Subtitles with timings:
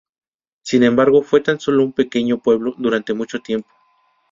[0.63, 3.69] Sin embargo, fue tan sólo un pequeño pueblo durante mucho tiempo.